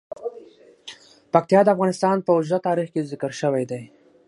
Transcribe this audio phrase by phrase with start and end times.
[1.33, 3.83] پکتیا د افغانستان په اوږده تاریخ کې ذکر شوی دی.